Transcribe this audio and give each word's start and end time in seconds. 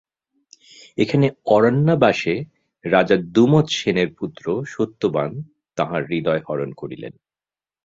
এখানে 0.97 1.27
অরণ্যাবাসে 1.47 2.35
রাজা 2.85 3.17
দ্যুমৎসেনের 3.31 4.09
পুত্র 4.17 4.45
সত্যবান 4.67 5.31
তাঁহার 5.77 6.01
হৃদয় 6.05 6.41
হরণ 6.47 6.69
করিলেন। 6.73 7.13